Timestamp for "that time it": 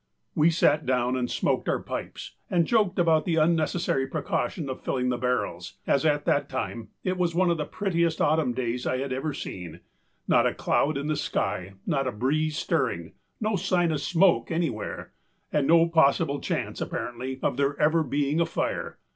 6.25-7.19